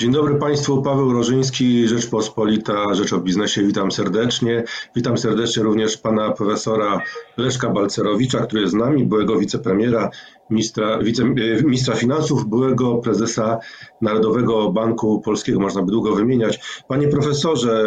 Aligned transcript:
Dzień 0.00 0.12
dobry 0.12 0.34
Państwu, 0.34 0.82
Paweł 0.82 1.12
Rożyński, 1.12 1.88
Rzeczpospolita, 1.88 2.94
Rzecz 2.94 3.12
o 3.12 3.20
Biznesie. 3.20 3.62
Witam 3.62 3.92
serdecznie. 3.92 4.64
Witam 4.96 5.18
serdecznie 5.18 5.62
również 5.62 5.96
pana 5.96 6.30
profesora 6.30 7.00
Leszka 7.36 7.70
Balcerowicza, 7.70 8.38
który 8.38 8.60
jest 8.60 8.72
z 8.72 8.76
nami, 8.76 9.04
byłego 9.04 9.38
wicepremiera, 9.38 10.10
ministra, 10.50 10.98
wiceministra 10.98 11.94
finansów, 11.94 12.48
byłego 12.48 12.98
prezesa 12.98 13.58
Narodowego 14.00 14.72
Banku 14.72 15.20
Polskiego, 15.20 15.60
można 15.60 15.82
by 15.82 15.92
długo 15.92 16.14
wymieniać. 16.14 16.84
Panie 16.88 17.08
profesorze, 17.08 17.84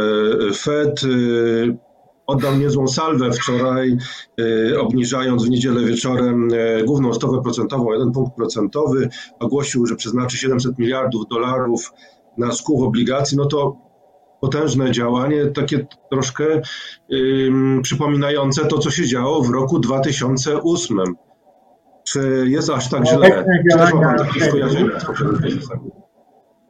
Fed 0.53 1.03
y, 1.03 1.77
oddał 2.27 2.55
niezłą 2.55 2.87
salwę 2.87 3.31
wczoraj, 3.31 3.97
y, 4.39 4.79
obniżając 4.79 5.45
w 5.45 5.49
niedzielę 5.49 5.81
wieczorem 5.81 6.53
y, 6.53 6.83
główną 6.85 7.13
stopę 7.13 7.41
procentową, 7.43 7.93
jeden 7.93 8.11
punkt 8.11 8.35
procentowy, 8.35 9.09
ogłosił, 9.39 9.85
że 9.85 9.95
przeznaczy 9.95 10.37
700 10.37 10.79
miliardów 10.79 11.27
dolarów 11.27 11.91
na 12.37 12.51
skup 12.51 12.81
obligacji, 12.81 13.37
no 13.37 13.45
to 13.45 13.77
potężne 14.41 14.91
działanie, 14.91 15.45
takie 15.45 15.87
troszkę 16.11 16.61
przypominające 17.81 18.65
to, 18.65 18.77
co 18.77 18.91
się 18.91 19.07
działo 19.07 19.41
w 19.41 19.49
roku 19.49 19.79
2008. 19.79 20.97
Czy 22.03 22.45
jest 22.47 22.69
aż 22.69 22.89
tak 22.89 23.07
źle? 23.07 23.45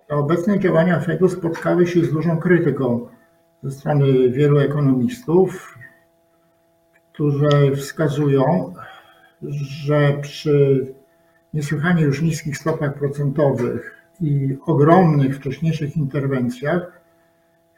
Czy 0.09 0.15
Obecne 0.15 0.59
działania 0.59 0.99
Fedu 0.99 1.29
spotkały 1.29 1.87
się 1.87 2.05
z 2.05 2.11
dużą 2.11 2.37
krytyką 2.37 3.07
ze 3.63 3.71
strony 3.71 4.29
wielu 4.29 4.59
ekonomistów, 4.59 5.77
którzy 7.13 7.75
wskazują, 7.75 8.73
że 9.61 10.17
przy 10.21 10.87
niesłychanie 11.53 12.01
już 12.01 12.21
niskich 12.21 12.57
stopach 12.57 12.93
procentowych 12.93 14.03
i 14.21 14.57
ogromnych 14.65 15.37
wcześniejszych 15.37 15.97
interwencjach 15.97 17.01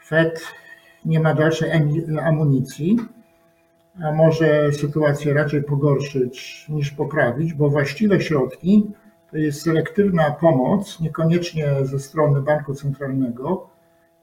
Fed 0.06 0.42
nie 1.06 1.20
ma 1.20 1.34
dalszej 1.34 1.72
amunicji, 2.22 2.98
a 4.04 4.12
może 4.12 4.72
sytuację 4.74 5.34
raczej 5.34 5.64
pogorszyć 5.64 6.66
niż 6.70 6.92
poprawić, 6.92 7.54
bo 7.54 7.70
właściwe 7.70 8.22
środki 8.22 8.92
to 9.32 9.38
jest 9.38 9.62
selektywna 9.62 10.32
pomoc, 10.32 11.00
niekoniecznie 11.00 11.76
ze 11.84 12.00
strony 12.00 12.42
banku 12.42 12.74
centralnego, 12.74 13.75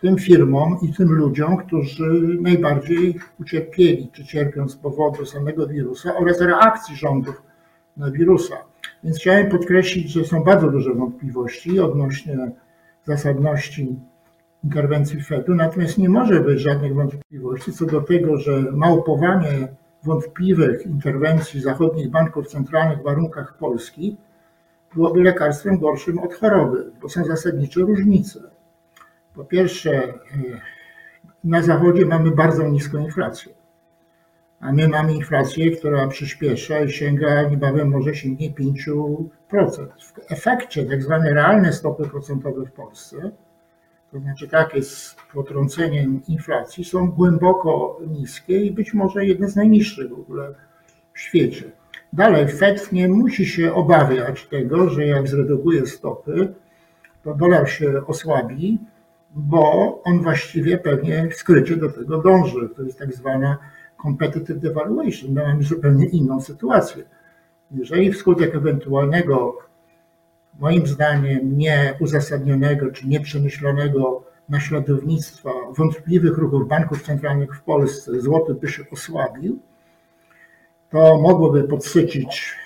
tym 0.03 0.19
firmom 0.19 0.78
i 0.83 0.92
tym 0.92 1.12
ludziom, 1.12 1.56
którzy 1.56 2.39
najbardziej 2.41 3.19
ucierpieli, 3.41 4.11
czy 4.12 4.25
cierpią 4.25 4.69
z 4.69 4.77
powodu 4.77 5.27
samego 5.27 5.67
wirusa 5.67 6.17
oraz 6.17 6.41
reakcji 6.41 6.97
rządów 6.97 7.42
na 7.97 8.11
wirusa. 8.11 8.55
Więc 9.05 9.19
chciałem 9.19 9.50
podkreślić, 9.50 10.11
że 10.11 10.25
są 10.25 10.44
bardzo 10.44 10.70
duże 10.70 10.94
wątpliwości 10.94 11.81
odnośnie 11.81 12.36
zasadności 13.05 13.97
interwencji 14.64 15.22
Fedu, 15.22 15.55
natomiast 15.55 15.98
nie 15.98 16.09
może 16.09 16.41
być 16.41 16.61
żadnych 16.61 16.94
wątpliwości 16.94 17.72
co 17.72 17.87
do 17.87 18.00
tego, 18.00 18.37
że 18.37 18.62
małpowanie 18.72 19.69
wątpliwych 20.05 20.87
interwencji 20.87 21.61
zachodnich 21.61 22.11
banków 22.11 22.47
centralnych 22.47 22.98
w 22.98 23.03
warunkach 23.03 23.59
polskich 23.59 24.14
byłoby 24.94 25.22
lekarstwem 25.22 25.78
gorszym 25.78 26.19
od 26.19 26.34
choroby, 26.34 26.92
bo 27.03 27.09
są 27.09 27.25
zasadnicze 27.25 27.81
różnice. 27.81 28.52
Po 29.34 29.44
pierwsze, 29.44 29.92
e, 29.92 30.14
na 31.44 31.62
Zachodzie 31.62 32.06
mamy 32.06 32.30
bardzo 32.30 32.69
niską 32.69 32.98
inflację, 32.98 33.52
a 34.61 34.72
my 34.72 34.88
mamy 34.88 35.14
inflację, 35.14 35.70
która 35.70 36.08
przyspiesza 36.08 36.80
i 36.80 36.91
sięga 36.91 37.42
niebawem 37.42 37.88
może 37.88 38.14
sięgnie 38.14 38.50
5%. 38.50 39.86
W 39.98 40.33
efekcie 40.33 40.84
tak 40.84 41.03
zwane 41.03 41.34
realne 41.34 41.72
stopy 41.72 42.08
procentowe 42.08 42.66
w 42.66 42.72
Polsce, 42.72 43.30
to 44.12 44.19
znaczy 44.19 44.48
takie 44.48 44.83
z 44.83 45.16
potrąceniem 45.34 46.20
inflacji, 46.28 46.84
są 46.84 47.10
głęboko 47.10 48.00
niskie 48.08 48.60
i 48.60 48.70
być 48.70 48.94
może 48.94 49.27
jedne 49.27 49.48
z 49.48 49.56
najniższych 49.56 50.10
w 50.10 50.20
ogóle 50.20 50.55
w 51.12 51.20
świecie. 51.20 51.71
Dalej, 52.12 52.48
Fed 52.48 52.92
nie 52.92 53.09
musi 53.09 53.47
się 53.47 53.75
obawiać 53.75 54.47
tego, 54.47 54.88
że 54.88 55.06
jak 55.06 55.28
zredukuje 55.28 55.87
stopy, 55.87 56.54
to 57.22 57.34
dolar 57.34 57.71
się 57.71 58.06
osłabi, 58.06 58.78
bo 59.34 60.03
on 60.04 60.22
właściwie 60.22 60.78
pewnie 60.78 61.28
w 61.28 61.34
skrycie 61.34 61.76
do 61.76 61.93
tego 61.93 62.22
dąży. 62.22 62.69
To 62.76 62.82
jest 62.82 62.98
tak 62.98 63.15
zwana 63.15 63.59
competitive 64.03 64.60
devaluation. 64.60 65.32
My 65.32 65.43
mamy 65.43 65.62
zupełnie 65.62 66.06
inną 66.06 66.41
sytuację. 66.41 67.04
Jeżeli 67.71 68.12
wskutek 68.12 68.54
ewentualnego, 68.54 69.59
moim 70.60 70.87
zdaniem, 70.87 71.59
nieuzasadnionego 71.59 72.91
czy 72.91 73.06
nieprzemyślonego 73.06 74.25
naśladownictwa 74.48 75.50
wątpliwych 75.76 76.38
ruchów 76.38 76.69
banków 76.69 77.03
centralnych 77.03 77.56
w 77.56 77.62
Polsce 77.62 78.21
złoty 78.21 78.54
by 78.54 78.69
się 78.69 78.82
osłabił, 78.92 79.59
to 80.91 81.19
mogłoby 81.19 81.65
podsycić 81.65 82.62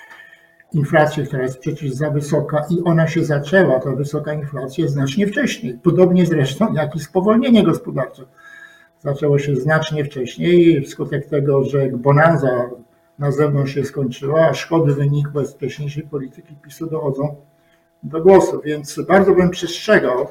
inflację, 0.73 1.23
która 1.23 1.43
jest 1.43 1.59
przecież 1.59 1.91
za 1.91 2.11
wysoka 2.11 2.65
i 2.69 2.83
ona 2.83 3.07
się 3.07 3.23
zaczęła, 3.25 3.79
ta 3.79 3.91
wysoka 3.91 4.33
inflacja, 4.33 4.87
znacznie 4.87 5.27
wcześniej. 5.27 5.79
Podobnie 5.83 6.25
zresztą 6.25 6.73
jak 6.73 6.95
i 6.95 6.99
spowolnienie 6.99 7.63
gospodarcze. 7.63 8.23
Zaczęło 8.99 9.39
się 9.39 9.55
znacznie 9.55 10.05
wcześniej 10.05 10.81
wskutek 10.81 11.25
tego, 11.25 11.63
że 11.63 11.87
bonanza 11.87 12.69
na 13.19 13.31
zewnątrz 13.31 13.73
się 13.73 13.85
skończyła, 13.85 14.47
a 14.49 14.53
szkody 14.53 14.93
wynikłe 14.93 15.45
z 15.45 15.53
wcześniejszej 15.53 16.03
polityki 16.03 16.55
PiSu 16.55 16.89
dochodzą 16.89 17.35
do 18.03 18.21
głosu. 18.21 18.61
Więc 18.65 18.99
bardzo 19.07 19.35
bym 19.35 19.49
przestrzegał 19.49 20.27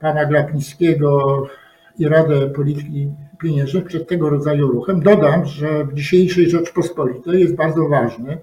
pana 0.00 0.24
Glapińskiego 0.24 1.42
i 1.98 2.08
Radę 2.08 2.50
Polityki 2.50 3.10
Pieniężnej 3.38 3.82
przed 3.82 4.08
tego 4.08 4.30
rodzaju 4.30 4.68
ruchem. 4.68 5.02
Dodam, 5.02 5.46
że 5.46 5.84
w 5.84 5.94
dzisiejszej 5.94 6.50
Rzeczpospolitej 6.50 7.40
jest 7.40 7.54
bardzo 7.54 7.88
ważny, 7.88 8.38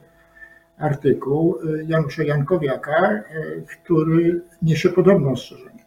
artykuł 0.83 1.57
y, 1.63 1.85
Janusza 1.87 2.23
Jankowiaka, 2.23 3.11
y, 3.13 3.65
który 3.65 4.41
niesie 4.61 4.89
podobne 4.89 5.31
ostrzeżenie. 5.31 5.83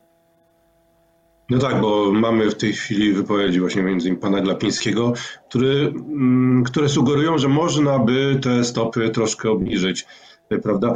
No 1.51 1.59
tak, 1.59 1.81
bo 1.81 2.13
mamy 2.13 2.51
w 2.51 2.55
tej 2.55 2.73
chwili 2.73 3.13
wypowiedzi 3.13 3.61
właśnie 3.61 3.83
między 3.83 4.09
innymi 4.09 4.23
pana 4.23 4.41
Glapińskiego, 4.41 5.13
który, 5.49 5.93
mm, 6.13 6.65
które 6.65 6.89
sugerują, 6.89 7.39
że 7.39 7.49
można 7.49 7.99
by 7.99 8.39
te 8.43 8.65
stopy 8.65 9.11
troszkę 9.11 9.51
obniżyć, 9.51 10.07
y, 10.53 10.59
prawda? 10.59 10.95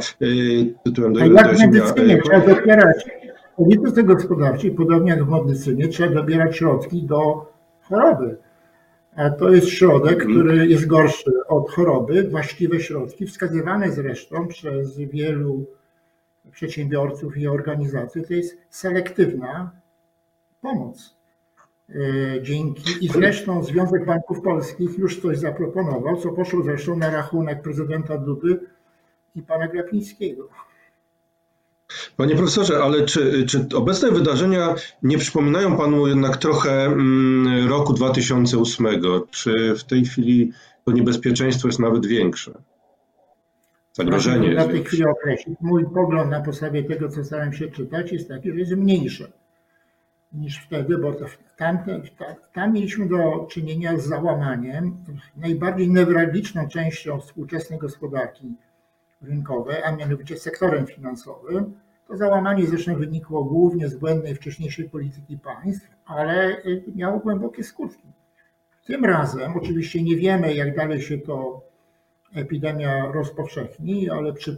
Tytułem 0.83 1.13
do, 1.13 1.21
A 1.21 1.25
jak 1.25 1.55
w 1.55 1.59
medycynie 1.59 2.21
trzeba 2.21 2.39
dobierać, 2.39 3.05
w 3.53 3.55
polityce 3.55 4.03
gospodarczej, 4.03 4.71
podobnie 4.71 5.11
jak 5.11 5.23
w 5.23 5.29
medycynie, 5.29 5.87
trzeba 5.87 6.13
dobierać 6.13 6.57
środki 6.57 7.03
do 7.03 7.51
choroby. 7.81 8.37
A 9.15 9.29
to 9.29 9.49
jest 9.49 9.69
środek, 9.69 10.21
mhm. 10.21 10.31
który 10.31 10.67
jest 10.67 10.87
gorszy 10.87 11.31
od 11.51 11.71
choroby. 11.71 12.29
Właściwe 12.29 12.79
środki, 12.79 13.27
wskazywane 13.27 13.91
zresztą 13.91 14.47
przez 14.47 14.97
wielu 14.97 15.65
przedsiębiorców 16.51 17.37
i 17.37 17.47
organizacji, 17.47 18.23
to 18.27 18.33
jest 18.33 18.57
selektywna 18.69 19.71
pomoc. 20.61 21.15
E, 21.89 21.93
dzięki 22.41 23.05
i 23.05 23.07
zresztą 23.07 23.63
Związek 23.63 24.05
Banków 24.05 24.41
Polskich 24.41 24.97
już 24.97 25.21
coś 25.21 25.37
zaproponował, 25.37 26.17
co 26.17 26.29
poszło 26.29 26.63
zresztą 26.63 26.97
na 26.97 27.09
rachunek 27.09 27.61
prezydenta 27.61 28.17
Dudy 28.17 28.59
i 29.35 29.41
pana 29.41 29.67
Glapińskiego. 29.67 30.49
Panie 32.17 32.35
profesorze, 32.35 32.83
ale 32.83 33.05
czy, 33.05 33.45
czy 33.45 33.65
obecne 33.75 34.11
wydarzenia 34.11 34.75
nie 35.03 35.17
przypominają 35.17 35.77
panu 35.77 36.07
jednak 36.07 36.37
trochę 36.37 36.85
mm, 36.85 37.69
roku 37.69 37.93
2008? 37.93 38.87
Czy 39.31 39.75
w 39.75 39.83
tej 39.83 40.05
chwili 40.05 40.51
to 40.85 40.91
niebezpieczeństwo 40.91 41.67
jest 41.67 41.79
nawet 41.79 42.05
większe? 42.05 42.51
Zagrożenie 43.93 44.47
jest 44.47 44.67
Na 44.67 44.73
tej 44.73 44.83
chwili 44.83 45.05
określić. 45.05 45.57
Mój 45.61 45.85
pogląd 45.93 46.31
na 46.31 46.41
podstawie 46.41 46.83
tego, 46.83 47.09
co 47.09 47.23
starałem 47.23 47.53
się 47.53 47.67
czytać, 47.67 48.11
jest 48.11 48.27
taki, 48.27 48.51
że 48.51 48.59
jest 48.59 48.71
mniejsze 48.71 49.31
niż 50.33 50.57
wtedy, 50.57 50.97
bo 50.97 51.13
tam, 51.57 51.77
tam 52.53 52.73
mieliśmy 52.73 53.09
do 53.09 53.47
czynienia 53.49 53.97
z 53.97 54.05
załamaniem 54.05 54.97
najbardziej 55.37 55.89
newralgiczną 55.89 56.67
częścią 56.67 57.19
współczesnej 57.19 57.79
gospodarki 57.79 58.55
rynkowej, 59.21 59.83
a 59.83 59.95
mianowicie 59.95 60.37
sektorem 60.37 60.87
finansowym. 60.87 61.73
To 62.07 62.17
załamanie 62.17 62.67
zresztą 62.67 62.95
wynikło 62.95 63.43
głównie 63.43 63.89
z 63.89 63.95
błędnej 63.95 64.35
wcześniejszej 64.35 64.89
polityki 64.89 65.37
państw, 65.37 65.89
ale 66.05 66.65
y, 66.65 66.83
miało 66.95 67.19
głębokie 67.19 67.63
skutki. 67.63 68.07
Tym 68.91 69.05
razem 69.05 69.57
oczywiście 69.57 70.03
nie 70.03 70.15
wiemy, 70.15 70.55
jak 70.55 70.75
dalej 70.75 71.01
się 71.01 71.17
to 71.17 71.61
epidemia 72.33 73.11
rozpowszechni, 73.11 74.09
ale 74.09 74.33
przy 74.33 74.57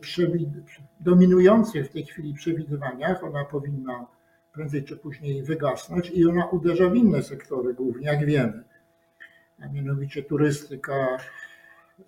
dominujących 1.00 1.90
w 1.90 1.94
tej 1.94 2.06
chwili 2.06 2.34
przewidywaniach 2.34 3.24
ona 3.24 3.46
powinna 3.46 4.08
prędzej 4.54 4.84
czy 4.84 4.98
później 4.98 5.44
wygasnąć 5.44 6.10
i 6.10 6.26
ona 6.26 6.46
uderza 6.46 6.90
w 6.90 6.96
inne 6.96 7.24
sektory 7.24 7.74
głównie, 7.74 8.08
jak 8.08 8.26
wiemy, 8.26 8.64
a 9.62 9.68
mianowicie 9.68 10.24
turystyka, 10.24 11.18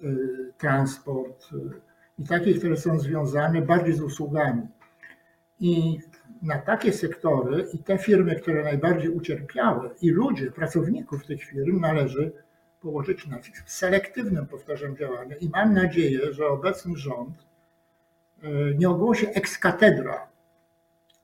y, 0.04 0.54
transport, 0.58 1.54
y, 1.54 1.82
i 2.20 2.24
takie, 2.24 2.54
które 2.54 2.78
są 2.78 3.00
związane 3.00 3.62
bardziej 3.62 3.94
z 3.94 4.02
usługami. 4.02 4.62
I 5.60 6.00
na 6.42 6.58
takie 6.58 6.94
sektory 6.94 7.66
i 7.74 7.78
te 7.78 7.98
firmy, 7.98 8.36
które 8.36 8.64
najbardziej 8.64 9.10
ucierpiały 9.10 9.90
i 10.02 10.10
ludzie, 10.10 10.52
pracowników 10.52 11.26
tych 11.26 11.44
firm 11.44 11.80
należy 11.80 12.32
położyć 12.82 13.28
nacisk 13.28 13.66
w 13.66 13.72
selektywnym, 13.72 14.46
powtarzam, 14.46 14.98
działaniu 14.98 15.36
i 15.42 15.50
mam 15.50 15.74
nadzieję, 15.74 16.34
że 16.34 16.48
obecny 16.48 16.98
rząd 16.98 17.46
e, 18.44 18.48
nie 18.74 18.90
ogłosi 18.90 19.28
ex 19.34 19.60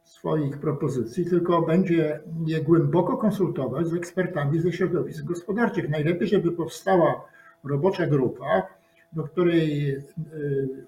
swoich 0.03 0.59
propozycji, 0.59 1.25
tylko 1.25 1.61
będzie 1.61 2.19
je 2.45 2.61
głęboko 2.61 3.17
konsultować 3.17 3.87
z 3.87 3.93
ekspertami 3.93 4.59
ze 4.59 4.71
środowisk 4.71 5.23
gospodarczych. 5.23 5.89
Najlepiej, 5.89 6.27
żeby 6.27 6.51
powstała 6.51 7.25
robocza 7.63 8.07
grupa, 8.07 8.67
do 9.13 9.23
której 9.23 9.91
e, 9.91 10.01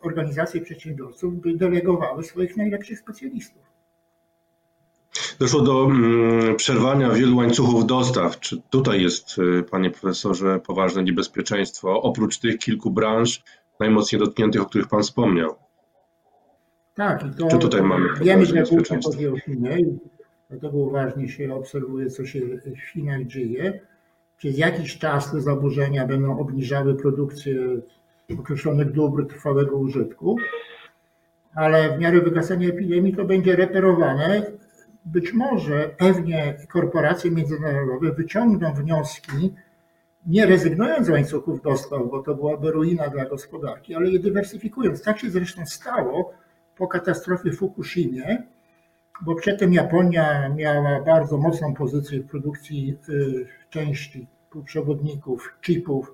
organizacje 0.02 0.62
przedsiębiorców 0.62 1.42
by 1.42 1.58
delegowały 1.58 2.24
swoich 2.24 2.58
najlepszych 2.58 3.00
specjalistów. 3.00 3.73
Doszło 5.40 5.62
do 5.62 5.86
mm, 5.86 6.56
przerwania 6.56 7.10
wielu 7.10 7.38
łańcuchów 7.38 7.86
dostaw. 7.86 8.40
Czy 8.40 8.62
tutaj 8.70 9.02
jest, 9.02 9.38
y, 9.38 9.64
panie 9.64 9.92
profesorze, 9.92 10.60
poważne 10.60 11.04
niebezpieczeństwo, 11.04 12.02
oprócz 12.02 12.40
tych 12.40 12.58
kilku 12.58 12.92
branż 12.92 13.44
najmocniej 13.80 14.20
dotkniętych, 14.20 14.62
o 14.62 14.66
których 14.66 14.88
pan 14.88 15.02
wspomniał? 15.02 15.56
Tak, 16.96 17.26
i 17.26 17.40
to 17.40 17.48
Czy 17.48 17.58
tutaj 17.58 17.82
mamy 17.82 18.08
wiemy, 18.22 18.46
że 18.46 18.64
chodzi 19.06 19.28
o 19.28 19.38
Chiny 19.38 19.80
i 19.80 19.98
dlatego 20.50 20.78
uważnie 20.78 21.30
się 21.30 21.56
obserwuje, 21.56 22.10
co 22.10 22.26
się 22.26 22.40
w 22.76 22.92
Chinach 22.92 23.24
dzieje. 23.28 23.80
Przez 24.38 24.58
jakiś 24.58 24.98
czas 24.98 25.32
te 25.32 25.42
zaburzenia 25.42 26.08
będą 26.08 26.40
obniżały 26.40 26.96
produkcję 26.96 27.56
określonych 28.40 28.92
dóbr 28.92 29.28
trwałego 29.28 29.78
użytku, 29.78 30.38
ale 31.56 31.98
w 31.98 32.00
miarę 32.00 32.22
wygasania 32.22 32.70
epidemii 32.70 33.16
to 33.16 33.26
będzie 33.26 33.56
reperowane 33.56 34.52
być 35.06 35.34
może 35.34 35.90
pewnie 35.98 36.58
korporacje 36.70 37.32
międzynarodowe 37.32 38.12
wyciągną 38.12 38.74
wnioski, 38.74 39.54
nie 40.26 40.46
rezygnując 40.46 41.08
z 41.08 41.10
łańcuchów 41.10 41.62
dostaw, 41.62 42.00
bo 42.12 42.24
to 42.24 42.36
byłaby 42.36 42.72
ruina 42.72 43.08
dla 43.08 43.26
gospodarki, 43.26 43.96
ale 43.96 44.10
je 44.10 44.20
dywersyfikując. 44.20 45.04
Tak 45.04 45.20
się 45.20 45.30
zresztą 45.30 45.66
stało 45.66 46.34
po 46.78 46.88
katastrofie 46.88 47.52
w 47.52 47.58
Fukushimie, 47.58 48.44
bo 49.22 49.36
przedtem 49.36 49.74
Japonia 49.74 50.50
miała 50.50 51.02
bardzo 51.02 51.38
mocną 51.38 51.74
pozycję 51.74 52.20
w 52.20 52.28
produkcji 52.28 52.98
y, 53.10 53.48
części 53.70 54.28
półprzewodników, 54.50 55.58
chipów 55.62 56.14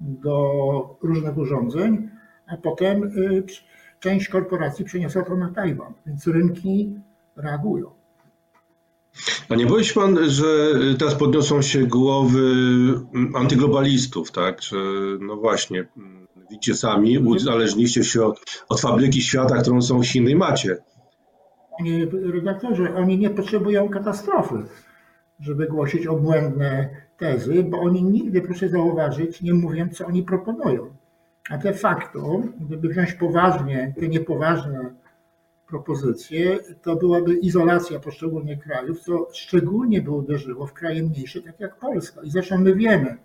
do 0.00 0.98
różnych 1.02 1.38
urządzeń, 1.38 2.10
a 2.46 2.56
potem 2.56 3.04
y, 3.04 3.44
część 4.00 4.28
korporacji 4.28 4.84
przeniosła 4.84 5.22
to 5.22 5.36
na 5.36 5.50
Tajwan, 5.50 5.92
więc 6.06 6.26
rynki 6.26 7.00
reagują. 7.36 8.03
A 9.48 9.54
nie 9.54 9.66
boi 9.66 9.84
się 9.84 9.94
pan, 9.94 10.30
że 10.30 10.46
teraz 10.98 11.14
podniosą 11.14 11.62
się 11.62 11.86
głowy 11.86 12.40
antyglobalistów, 13.34 14.32
tak? 14.32 14.62
Że 14.62 14.76
no 15.20 15.36
właśnie, 15.36 15.86
widzicie 16.50 16.74
sami, 16.74 17.18
uzależniliście 17.18 18.04
się 18.04 18.24
od, 18.24 18.64
od 18.68 18.80
fabryki 18.80 19.22
świata, 19.22 19.62
którą 19.62 19.82
są 19.82 20.02
Chiny 20.02 20.30
i 20.30 20.36
macie. 20.36 20.76
Panie 21.78 22.06
redaktorze, 22.32 22.94
oni 22.94 23.18
nie 23.18 23.30
potrzebują 23.30 23.88
katastrofy, 23.88 24.54
żeby 25.40 25.66
głosić 25.66 26.06
obłędne 26.06 26.88
tezy, 27.18 27.62
bo 27.62 27.80
oni 27.80 28.02
nigdy, 28.02 28.40
proszę 28.42 28.68
zauważyć, 28.68 29.42
nie 29.42 29.54
mówią, 29.54 29.88
co 29.88 30.06
oni 30.06 30.22
proponują. 30.22 30.96
A 31.50 31.58
de 31.58 31.74
facto, 31.74 32.42
gdyby 32.60 32.88
wziąć 32.88 33.12
poważnie 33.12 33.94
te 34.00 34.08
niepoważne 34.08 34.94
propozycje, 35.74 36.58
to 36.82 36.96
byłaby 36.96 37.34
izolacja 37.34 38.00
poszczególnych 38.00 38.58
krajów, 38.58 39.00
co 39.00 39.28
szczególnie 39.32 40.02
by 40.02 40.10
uderzyło 40.10 40.66
w 40.66 40.72
kraje 40.72 41.02
mniejsze, 41.02 41.42
tak 41.42 41.60
jak 41.60 41.76
Polska. 41.78 42.22
I 42.22 42.30
zresztą 42.30 42.58
my 42.58 42.74
wiemy, 42.74 43.16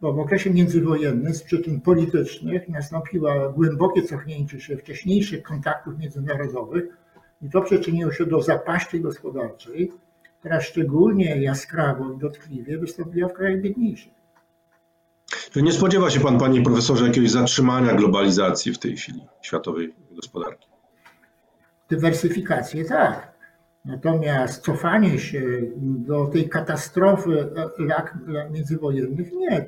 bo 0.00 0.12
w 0.12 0.18
okresie 0.18 0.50
międzywojennym 0.50 1.34
z 1.34 1.42
przyczyn 1.42 1.80
politycznych 1.80 2.68
nastąpiło 2.68 3.52
głębokie 3.56 4.02
cofnięcie 4.02 4.60
się 4.60 4.76
wcześniejszych 4.76 5.42
kontaktów 5.42 5.98
międzynarodowych 5.98 6.84
i 7.42 7.50
to 7.50 7.62
przyczyniło 7.62 8.12
się 8.12 8.26
do 8.26 8.42
zapaści 8.42 9.00
gospodarczej, 9.00 9.92
która 10.40 10.60
szczególnie 10.60 11.42
jaskrawo 11.42 12.12
i 12.12 12.18
dotkliwie 12.18 12.78
wystąpiła 12.78 13.28
w 13.28 13.32
krajach 13.32 13.60
biedniejszych. 13.60 14.12
Czy 15.50 15.62
nie 15.62 15.72
spodziewa 15.72 16.10
się 16.10 16.20
pan, 16.20 16.38
panie 16.38 16.62
profesorze, 16.62 17.06
jakiegoś 17.06 17.30
zatrzymania 17.30 17.94
globalizacji 17.94 18.72
w 18.72 18.78
tej 18.78 18.96
chwili 18.96 19.20
światowej 19.42 19.94
gospodarki? 20.10 20.77
Dywersyfikację 21.88 22.84
tak. 22.84 23.38
Natomiast 23.84 24.64
cofanie 24.64 25.18
się 25.18 25.42
do 25.76 26.26
tej 26.26 26.48
katastrofy 26.48 27.50
lat 27.78 28.10
międzywojennych 28.50 29.32
nie. 29.32 29.66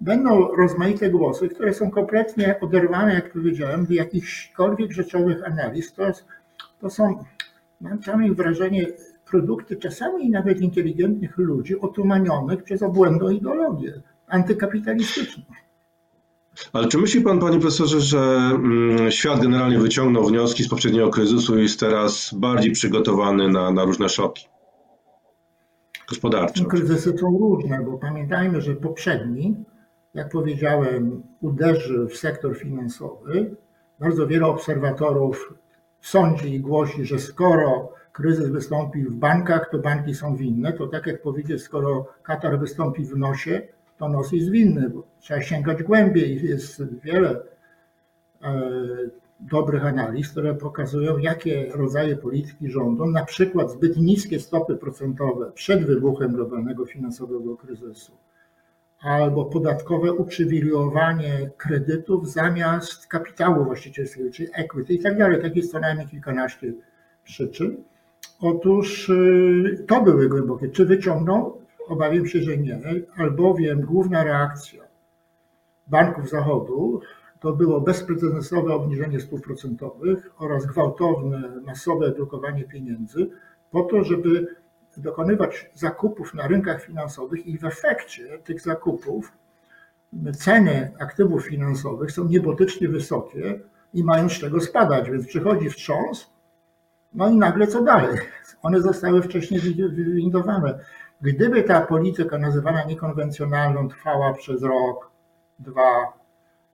Będą 0.00 0.56
rozmaite 0.56 1.10
głosy, 1.10 1.48
które 1.48 1.74
są 1.74 1.90
kompletnie 1.90 2.60
oderwane, 2.60 3.14
jak 3.14 3.32
powiedziałem, 3.32 3.86
do 3.86 3.94
jakichśkolwiek 3.94 4.92
rzeczowych 4.92 5.46
analiz. 5.46 5.92
To, 5.94 6.12
to 6.80 6.90
są, 6.90 7.24
mam 7.80 7.98
czasami 7.98 8.34
wrażenie, 8.34 8.86
produkty 9.30 9.76
czasami 9.76 10.30
nawet 10.30 10.60
inteligentnych 10.60 11.38
ludzi 11.38 11.80
otumanionych 11.80 12.62
przez 12.62 12.82
obłędną 12.82 13.28
ideologię 13.28 14.02
antykapitalistyczną. 14.26 15.42
Ale 16.72 16.88
czy 16.88 16.98
myśli 16.98 17.20
pan, 17.20 17.38
panie 17.38 17.60
profesorze, 17.60 18.00
że 18.00 18.18
mm, 18.54 19.10
świat 19.10 19.40
generalnie 19.40 19.78
wyciągnął 19.78 20.24
wnioski 20.24 20.62
z 20.62 20.68
poprzedniego 20.68 21.10
kryzysu 21.10 21.58
i 21.58 21.62
jest 21.62 21.80
teraz 21.80 22.34
bardziej 22.34 22.72
przygotowany 22.72 23.48
na, 23.48 23.70
na 23.70 23.84
różne 23.84 24.08
szoki 24.08 24.50
gospodarcze? 26.10 26.64
Kryzysy 26.64 27.18
są 27.18 27.38
różne, 27.38 27.84
bo 27.84 27.98
pamiętajmy, 27.98 28.60
że 28.60 28.74
poprzedni, 28.74 29.64
jak 30.14 30.28
powiedziałem, 30.28 31.22
uderzył 31.40 32.08
w 32.08 32.16
sektor 32.16 32.56
finansowy. 32.58 33.56
Bardzo 34.00 34.26
wiele 34.26 34.46
obserwatorów 34.46 35.54
sądzi 36.00 36.54
i 36.54 36.60
głosi, 36.60 37.04
że 37.04 37.18
skoro 37.18 37.92
kryzys 38.12 38.48
wystąpi 38.48 39.04
w 39.04 39.14
bankach, 39.14 39.68
to 39.72 39.78
banki 39.78 40.14
są 40.14 40.36
winne. 40.36 40.72
To 40.72 40.86
tak 40.86 41.06
jak 41.06 41.22
powiedzieć, 41.22 41.62
skoro 41.62 42.06
Katar 42.22 42.58
wystąpi 42.58 43.04
w 43.04 43.16
nosie, 43.16 43.62
to 44.00 44.08
nos 44.08 44.32
jest 44.32 44.50
winny. 44.50 44.90
Trzeba 45.18 45.42
sięgać 45.42 45.82
głębiej. 45.82 46.42
Jest 46.48 46.82
wiele 47.02 47.42
e, 48.42 48.62
dobrych 49.40 49.84
analiz, 49.84 50.28
które 50.28 50.54
pokazują, 50.54 51.18
jakie 51.18 51.72
rodzaje 51.74 52.16
polityki 52.16 52.70
rządu, 52.70 53.06
na 53.06 53.24
przykład 53.24 53.70
zbyt 53.72 53.96
niskie 53.96 54.40
stopy 54.40 54.76
procentowe 54.76 55.52
przed 55.52 55.86
wybuchem 55.86 56.32
globalnego 56.32 56.86
finansowego 56.86 57.56
kryzysu, 57.56 58.12
albo 59.00 59.44
podatkowe 59.44 60.12
uprzywilejowanie 60.12 61.50
kredytów 61.56 62.32
zamiast 62.32 63.06
kapitału 63.06 63.64
właścicielskiego, 63.64 64.30
czyli 64.30 64.48
equity 64.52 64.94
i 64.94 64.98
tak 64.98 65.18
dalej. 65.18 65.42
Tak 65.42 65.56
jest 65.56 65.72
co 65.72 65.80
najmniej 65.80 66.08
kilkanaście 66.08 66.72
przyczyn. 67.24 67.76
Otóż 68.40 69.08
y, 69.08 69.84
to 69.88 70.02
były 70.02 70.28
głębokie. 70.28 70.68
Czy 70.68 70.86
wyciągną? 70.86 71.59
Obawiam 71.88 72.26
się, 72.26 72.42
że 72.42 72.56
nie, 72.56 72.80
albowiem 73.16 73.80
główna 73.80 74.24
reakcja 74.24 74.82
banków 75.86 76.30
Zachodu 76.30 77.00
to 77.40 77.52
było 77.52 77.80
bezprecedensowe 77.80 78.74
obniżenie 78.74 79.20
stóp 79.20 79.44
procentowych 79.44 80.30
oraz 80.38 80.66
gwałtowne, 80.66 81.60
masowe 81.62 82.10
drukowanie 82.10 82.64
pieniędzy 82.64 83.30
po 83.70 83.82
to, 83.82 84.04
żeby 84.04 84.56
dokonywać 84.96 85.70
zakupów 85.74 86.34
na 86.34 86.46
rynkach 86.46 86.82
finansowych 86.82 87.46
i 87.46 87.58
w 87.58 87.64
efekcie 87.64 88.38
tych 88.38 88.60
zakupów 88.60 89.32
ceny 90.38 90.92
aktywów 90.98 91.46
finansowych 91.46 92.12
są 92.12 92.24
niebotycznie 92.24 92.88
wysokie 92.88 93.60
i 93.94 94.04
mają 94.04 94.28
z 94.28 94.32
czego 94.32 94.60
spadać, 94.60 95.10
więc 95.10 95.26
przychodzi 95.26 95.70
wstrząs, 95.70 96.30
no 97.14 97.30
i 97.30 97.36
nagle 97.36 97.66
co 97.66 97.82
dalej? 97.82 98.18
One 98.62 98.80
zostały 98.80 99.22
wcześniej 99.22 99.60
wywindowane. 99.90 100.78
Gdyby 101.22 101.62
ta 101.62 101.80
polityka 101.80 102.38
nazywana 102.38 102.84
niekonwencjonalną 102.84 103.88
trwała 103.88 104.32
przez 104.34 104.62
rok, 104.62 105.10
dwa, 105.58 106.12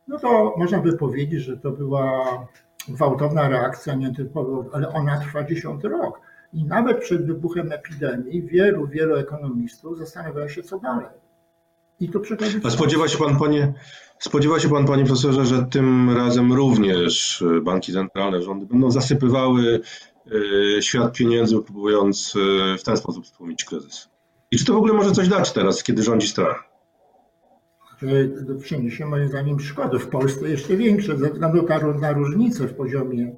no 0.08 0.18
to 0.18 0.54
można 0.56 0.78
by 0.78 0.96
powiedzieć, 0.96 1.42
że 1.42 1.56
to 1.56 1.70
była 1.70 2.24
gwałtowna 2.88 3.48
reakcja 3.48 3.94
nietypowa, 3.94 4.64
ale 4.72 4.88
ona 4.88 5.20
trwa 5.20 5.44
dziesiąty 5.44 5.88
rok. 5.88 6.20
I 6.52 6.64
nawet 6.64 7.00
przed 7.00 7.26
wybuchem 7.26 7.72
epidemii 7.72 8.42
wielu, 8.42 8.86
wielu 8.86 9.16
ekonomistów 9.16 9.98
zastanawiało 9.98 10.48
się, 10.48 10.62
co 10.62 10.78
dalej. 10.78 11.06
I 12.00 12.08
to 12.08 12.20
przychodzi. 12.20 12.60
A 12.64 12.70
spodziewa 12.70 13.08
się 13.08 13.18
pan, 13.18 13.38
panie, 13.38 13.74
spodziewa 14.18 14.60
się 14.60 14.68
pan, 14.68 14.86
panie 14.86 15.04
profesorze, 15.04 15.46
że 15.46 15.66
tym 15.70 16.16
razem 16.16 16.52
również 16.52 17.44
banki 17.62 17.92
centralne, 17.92 18.42
rządy 18.42 18.66
będą 18.66 18.90
zasypywały 18.90 19.80
e, 20.78 20.82
świat 20.82 21.12
pieniędzy, 21.12 21.62
próbując 21.62 22.34
e, 22.36 22.78
w 22.78 22.82
ten 22.82 22.96
sposób 22.96 23.26
stłumić 23.26 23.64
kryzys? 23.64 24.15
I 24.50 24.56
czy 24.56 24.64
to 24.64 24.72
w 24.72 24.76
ogóle 24.76 24.94
może 24.94 25.12
coś 25.12 25.28
dać 25.28 25.52
teraz, 25.52 25.82
kiedy 25.82 26.02
rządzi 26.02 26.28
strach? 26.28 26.64
Przyniesie 28.60 29.06
moim 29.06 29.28
zdaniem 29.28 29.60
szkody. 29.60 29.98
W 29.98 30.08
Polsce 30.08 30.48
jeszcze 30.48 30.76
większe, 30.76 31.16
ze 31.18 31.30
względu 31.30 31.66
na 32.00 32.12
różnicę 32.12 32.68
w 32.68 32.74
poziomie 32.74 33.32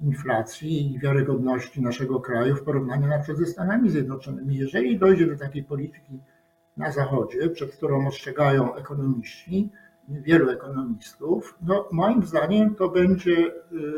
inflacji 0.00 0.94
i 0.94 0.98
wiarygodności 0.98 1.82
naszego 1.82 2.20
kraju 2.20 2.56
w 2.56 2.62
porównaniu 2.62 3.06
na 3.06 3.18
przykład 3.18 3.38
ze 3.38 3.52
Stanami 3.52 3.90
Zjednoczonymi. 3.90 4.56
Jeżeli 4.56 4.98
dojdzie 4.98 5.26
do 5.26 5.36
takiej 5.36 5.64
polityki 5.64 6.18
na 6.76 6.92
Zachodzie, 6.92 7.50
przed 7.50 7.76
którą 7.76 8.06
ostrzegają 8.06 8.74
ekonomiści, 8.74 9.70
wielu 10.08 10.50
ekonomistów, 10.50 11.58
no 11.62 11.88
moim 11.92 12.22
zdaniem 12.26 12.74
to 12.74 12.88
będzie, 12.88 13.36
y, 13.36 13.52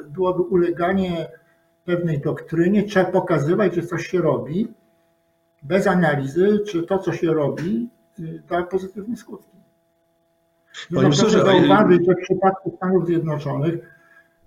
byłoby 0.08 0.42
uleganie 0.42 1.28
pewnej 1.84 2.20
doktrynie, 2.20 2.82
trzeba 2.82 3.10
pokazywać, 3.10 3.74
że 3.74 3.82
coś 3.82 4.06
się 4.06 4.18
robi, 4.18 4.68
bez 5.66 5.86
analizy, 5.86 6.58
czy 6.66 6.82
to, 6.82 6.98
co 6.98 7.12
się 7.12 7.34
robi, 7.34 7.90
y, 8.20 8.42
da 8.48 8.62
pozytywne 8.62 9.16
skutki. 9.16 9.56
Panie 10.94 11.08
proszę 11.08 11.30
zauważyć, 11.30 12.06
że 12.06 12.14
w 12.14 12.22
przypadku 12.22 12.76
Stanów 12.76 13.06
Zjednoczonych 13.06 13.74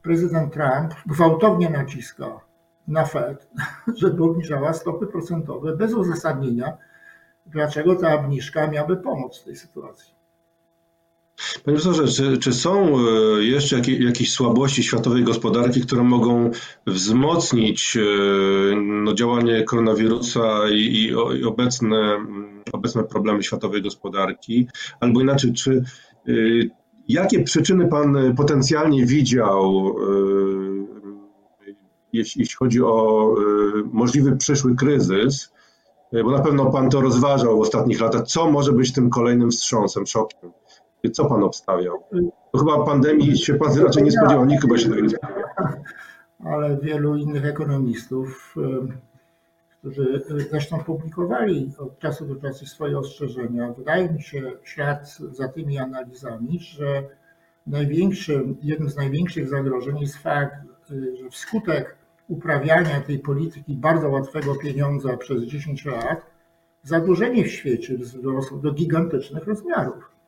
prezydent 0.01 0.53
Trump 0.53 0.93
gwałtownie 1.05 1.69
naciska 1.69 2.39
na 2.87 3.05
Fed, 3.05 3.49
żeby 4.01 4.23
obniżała 4.23 4.73
stopy 4.73 5.07
procentowe 5.07 5.77
bez 5.77 5.93
uzasadnienia, 5.93 6.77
dlaczego 7.45 7.95
ta 7.95 8.13
obniżka 8.13 8.67
miałaby 8.67 8.97
pomóc 8.97 9.39
w 9.39 9.43
tej 9.43 9.55
sytuacji. 9.55 10.18
Panie 11.65 11.77
profesorze, 11.77 12.07
czy, 12.07 12.37
czy 12.37 12.53
są 12.53 12.99
e, 12.99 13.01
jeszcze 13.43 13.75
jakieś, 13.75 13.99
jakieś 13.99 14.31
słabości 14.31 14.83
światowej 14.83 15.23
gospodarki, 15.23 15.81
które 15.81 16.03
mogą 16.03 16.51
wzmocnić 16.87 17.97
e, 17.97 18.01
no, 18.75 19.13
działanie 19.13 19.63
koronawirusa 19.63 20.69
i, 20.69 20.75
i, 20.75 21.13
obecne, 21.45 22.25
obecne 22.71 23.03
problemy 23.03 23.43
światowej 23.43 23.81
gospodarki? 23.81 24.67
Albo 24.99 25.21
inaczej, 25.21 25.53
czy 25.53 25.83
e, 26.27 26.31
jakie 27.07 27.43
przyczyny 27.43 27.87
Pan 27.87 28.35
potencjalnie 28.35 29.05
widział, 29.05 29.95
jeśli, 32.13 32.41
jeśli 32.41 32.55
chodzi 32.55 32.81
o 32.81 33.35
możliwy 33.91 34.37
przyszły 34.37 34.75
kryzys? 34.75 35.51
Bo 36.23 36.31
na 36.31 36.39
pewno 36.39 36.71
Pan 36.71 36.89
to 36.89 37.01
rozważał 37.01 37.57
w 37.57 37.61
ostatnich 37.61 38.01
latach. 38.01 38.23
Co 38.27 38.51
może 38.51 38.71
być 38.71 38.93
tym 38.93 39.09
kolejnym 39.09 39.51
wstrząsem, 39.51 40.05
szokiem? 40.05 40.51
Co 41.13 41.25
pan 41.25 41.43
obstawiał? 41.43 42.03
To 42.51 42.57
chyba 42.57 42.85
pandemii 42.85 43.37
się 43.37 43.53
pan 43.53 43.79
raczej 43.79 44.03
nie 44.03 44.11
spodziewał, 44.11 44.45
nikt 44.45 44.61
chyba 44.61 44.77
się 44.77 44.89
tego 44.89 45.01
nie 45.01 45.09
spodziewał. 45.09 45.43
Ale 46.53 46.77
wielu 46.77 47.15
innych 47.15 47.45
ekonomistów, 47.45 48.55
którzy 49.79 50.21
zresztą 50.49 50.83
publikowali 50.83 51.71
od 51.77 51.99
czasu 51.99 52.25
do 52.25 52.35
czasu 52.35 52.65
swoje 52.65 52.97
ostrzeżenia, 52.97 53.73
wydaje 53.77 54.09
mi 54.09 54.21
się 54.21 54.51
ślad 54.63 55.17
za 55.31 55.47
tymi 55.47 55.77
analizami, 55.77 56.59
że 56.59 57.03
największym, 57.67 58.57
jednym 58.63 58.89
z 58.89 58.95
największych 58.95 59.49
zagrożeń 59.49 59.99
jest 59.99 60.17
fakt, 60.17 60.55
że 60.89 61.29
wskutek 61.29 61.95
uprawiania 62.27 63.01
tej 63.01 63.19
polityki 63.19 63.75
bardzo 63.75 64.09
łatwego 64.09 64.55
pieniądza 64.55 65.17
przez 65.17 65.43
10 65.43 65.85
lat, 65.85 66.25
zadłużenie 66.83 67.43
w 67.43 67.51
świecie 67.51 67.97
wzrosło 67.97 68.57
do 68.57 68.71
gigantycznych 68.71 69.47
rozmiarów. 69.47 70.18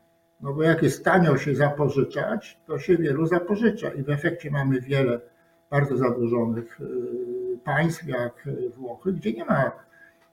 No 0.42 0.54
bo 0.54 0.64
jak 0.64 0.84
jest 0.84 1.06
tanio 1.06 1.38
się 1.38 1.56
zapożyczać, 1.56 2.60
to 2.68 2.80
się 2.80 2.98
wielu 2.98 3.26
zapożycza 3.26 3.94
i 3.94 4.04
w 4.04 4.10
efekcie 4.10 4.52
mamy 4.52 4.82
wiele 4.82 5.22
bardzo 5.70 5.98
zadłużonych 5.98 6.82
y, 6.82 7.58
państw, 7.64 8.08
jak 8.08 8.50
Włochy, 8.78 9.14
gdzie 9.14 9.34
nie 9.34 9.46
ma 9.46 9.72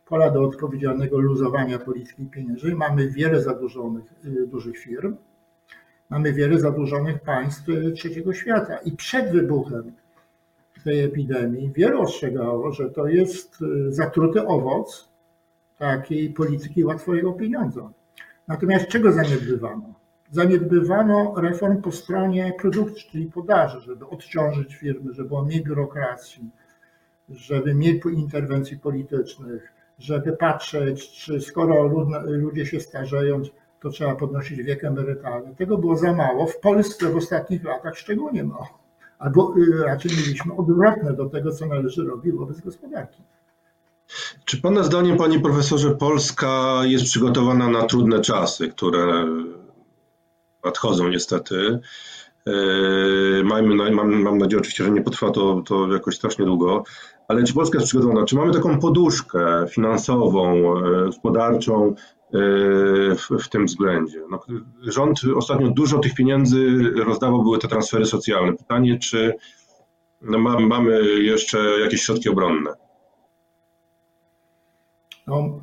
pola 0.07 0.31
do 0.31 0.43
odpowiedzialnego 0.45 1.19
luzowania 1.19 1.79
polityki 1.79 2.27
pieniężnej. 2.27 2.75
Mamy 2.75 3.11
wiele 3.11 3.43
zadłużonych 3.43 4.05
y, 4.25 4.47
dużych 4.47 4.79
firm, 4.79 5.17
mamy 6.11 6.33
wiele 6.33 6.59
zadłużonych 6.59 7.21
państw 7.21 7.69
y, 7.69 7.93
trzeciego 7.93 8.33
świata. 8.33 8.79
I 8.79 8.93
przed 8.93 9.33
wybuchem 9.33 9.93
tej 10.85 11.05
epidemii 11.05 11.73
wielu 11.73 12.01
ostrzegało, 12.01 12.73
że 12.73 12.91
to 12.91 13.09
jest 13.09 13.59
zatruty 13.89 14.47
owoc 14.47 15.09
takiej 15.79 16.31
polityki 16.31 16.85
łatwego 16.85 17.33
pieniądza. 17.33 17.91
Natomiast 18.49 18.89
czego 18.89 19.13
zaniedbywano? 19.13 19.98
Zaniedbywano 20.31 21.35
reform 21.37 21.83
po 21.83 21.93
stronie 21.93 22.53
produkcji, 22.59 23.11
czyli 23.11 23.27
podaży, 23.27 23.81
żeby 23.81 24.09
odciążyć 24.09 24.75
firmy, 24.75 25.15
żeby 25.15 25.29
było 25.29 25.45
mniej 25.45 25.65
biurokracji, 25.65 26.51
żeby 27.29 27.75
mniej 27.75 28.01
interwencji 28.13 28.79
politycznych, 28.79 29.73
żeby 29.99 30.33
patrzeć, 30.33 31.11
czy 31.11 31.41
skoro 31.41 31.91
ludzie 32.27 32.67
się 32.67 32.81
starzeją, 32.81 33.43
to 33.81 33.91
trzeba 33.91 34.15
podnosić 34.15 34.63
wiek 34.63 34.85
emerytalny. 34.85 35.55
Tego 35.55 35.79
było 35.79 35.97
za 35.97 36.13
mało. 36.13 36.47
W 36.47 36.61
Polsce 36.61 37.13
w 37.13 37.17
ostatnich 37.17 37.65
latach 37.65 37.99
szczególnie 37.99 38.45
mało. 38.45 38.79
Albo 39.19 39.55
y, 39.57 39.85
raczej 39.85 40.11
mieliśmy 40.11 40.57
odwrotne 40.57 41.13
do 41.13 41.27
tego, 41.27 41.53
co 41.53 41.67
należy 41.67 42.05
robić 42.05 42.35
wobec 42.35 42.61
gospodarki. 42.61 43.23
Czy 44.45 44.63
Pana 44.63 44.83
zdaniem, 44.83 45.17
Panie 45.17 45.41
Profesorze, 45.41 45.91
Polska 45.91 46.81
jest 46.85 47.05
przygotowana 47.05 47.69
na 47.69 47.83
trudne 47.83 48.21
czasy, 48.21 48.69
które 48.69 49.27
nadchodzą 50.65 51.09
niestety? 51.09 51.81
E, 52.47 52.53
mamy, 53.45 53.91
mam, 53.91 54.23
mam 54.23 54.39
nadzieję 54.39 54.61
oczywiście, 54.61 54.85
że 54.85 54.91
nie 54.91 55.03
potrwa 55.03 55.31
to, 55.31 55.63
to 55.67 55.93
jakoś 55.93 56.17
strasznie 56.17 56.45
długo, 56.45 56.85
ale 57.29 57.45
czy 57.45 57.55
Polska 57.55 57.79
jest 57.79 57.89
przygotowana? 57.89 58.27
Czy 58.27 58.37
mamy 58.37 58.53
taką 58.53 58.79
poduszkę 58.79 59.67
finansową, 59.71 60.77
e, 60.79 61.05
gospodarczą 61.05 61.87
e, 61.89 61.95
w, 63.15 63.29
w 63.45 63.49
tym 63.49 63.67
względzie? 63.67 64.21
No, 64.31 64.41
rząd 64.83 65.21
ostatnio 65.37 65.71
dużo 65.71 65.99
tych 65.99 66.15
pieniędzy 66.15 66.81
rozdawał, 67.07 67.43
były 67.43 67.59
te 67.59 67.69
transfery 67.69 68.07
socjalne. 68.07 68.53
Pytanie, 68.53 68.99
czy 68.99 69.35
no, 70.23 70.39
mamy 70.61 71.03
jeszcze 71.23 71.59
jakieś 71.81 72.03
środki 72.03 72.29
obronne? 72.29 72.71
No, 75.27 75.61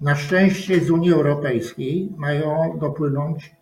na 0.00 0.14
szczęście 0.14 0.80
z 0.80 0.90
Unii 0.90 1.12
Europejskiej 1.12 2.12
mają 2.16 2.78
dopłynąć 2.80 3.54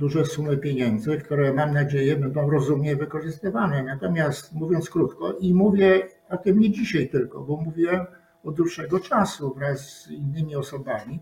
duże 0.00 0.24
sumy 0.24 0.56
pieniędzy, 0.56 1.18
które 1.18 1.54
mam 1.54 1.72
nadzieję 1.72 2.16
będą 2.16 2.50
rozumnie 2.50 2.96
wykorzystywane. 2.96 3.82
Natomiast 3.82 4.52
mówiąc 4.52 4.90
krótko, 4.90 5.32
i 5.32 5.54
mówię 5.54 6.08
o 6.30 6.36
tym 6.36 6.60
nie 6.60 6.70
dzisiaj 6.70 7.08
tylko, 7.08 7.40
bo 7.40 7.56
mówię 7.56 8.06
od 8.44 8.54
dłuższego 8.54 9.00
czasu 9.00 9.54
wraz 9.54 9.80
z 9.80 10.10
innymi 10.10 10.56
osobami, 10.56 11.20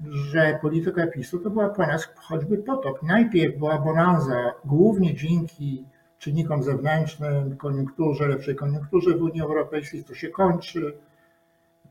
że 0.00 0.58
polityka 0.62 1.06
PiSu 1.06 1.38
to 1.38 1.50
była 1.50 1.68
po 1.68 1.86
nas 1.86 2.08
choćby 2.16 2.58
potop. 2.58 3.02
Najpierw 3.02 3.58
była 3.58 3.78
bonanza 3.78 4.52
głównie 4.64 5.14
dzięki 5.14 5.84
czynnikom 6.18 6.62
zewnętrznym, 6.62 7.56
koniunkturze, 7.56 8.28
lepszej 8.28 8.56
koniunkturze 8.56 9.16
w 9.16 9.22
Unii 9.22 9.42
Europejskiej, 9.42 10.04
to 10.04 10.14
się 10.14 10.28
kończy 10.28 10.96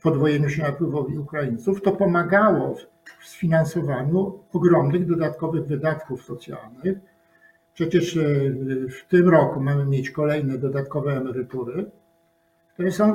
podwojeniu 0.06 0.50
się 0.50 0.64
napływowi 0.64 1.18
Ukraińców, 1.18 1.82
to 1.82 1.92
pomagało 1.92 2.76
w 3.20 3.28
sfinansowaniu 3.28 4.40
ogromnych 4.54 5.06
dodatkowych 5.06 5.66
wydatków 5.68 6.24
socjalnych. 6.24 6.98
Przecież 7.74 8.18
e, 8.18 8.22
w 8.90 9.08
tym 9.10 9.30
roku 9.30 9.60
mamy 9.60 9.86
mieć 9.86 10.10
kolejne 10.10 10.58
dodatkowe 10.58 11.18
emerytury, 11.18 11.92
które 12.74 12.92
są, 12.92 13.14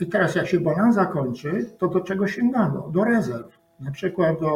i 0.00 0.06
teraz 0.06 0.34
jak 0.34 0.46
się 0.46 0.60
bonanza 0.60 1.06
kończy, 1.06 1.66
to 1.78 1.88
do 1.88 2.00
czego 2.00 2.26
sięgano? 2.26 2.90
Do 2.92 3.04
rezerw, 3.04 3.58
na 3.80 3.90
przykład 3.90 4.40
do 4.40 4.50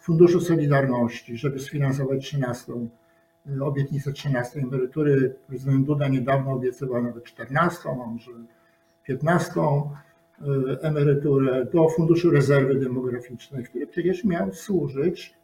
Funduszu 0.00 0.40
Solidarności, 0.40 1.36
żeby 1.36 1.58
sfinansować 1.58 2.24
13, 2.24 2.72
e, 2.72 3.64
obietnicę 3.64 4.12
13 4.12 4.60
emerytury. 4.60 5.34
Prezydent 5.46 5.86
Duda 5.86 6.08
niedawno 6.08 6.52
obiecywał 6.52 7.02
nawet 7.02 7.24
14, 7.24 7.88
a 7.90 7.94
może 7.94 8.30
15 9.04 9.60
E, 9.60 10.13
emeryturę 10.82 11.66
do 11.72 11.88
Funduszu 11.88 12.30
Rezerwy 12.30 12.74
Demograficznej, 12.74 13.64
który 13.64 13.86
przecież 13.86 14.24
miał 14.24 14.52
służyć 14.52 15.34